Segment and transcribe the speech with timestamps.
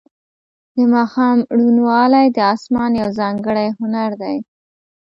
[0.75, 4.37] د ماښام روڼوالی د اسمان یو ځانګړی هنر دی.